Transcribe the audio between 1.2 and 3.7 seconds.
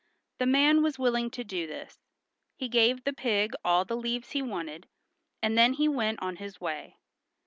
to do this. He gave the pig